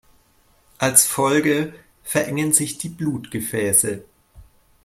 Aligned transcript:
Als 0.79 1.05
Folge 1.05 1.75
verengen 2.01 2.53
sich 2.53 2.79
die 2.79 2.89
Blutgefäße. 2.89 4.03